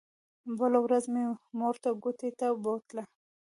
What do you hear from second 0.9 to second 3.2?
مې مور کوټې ته بوتله.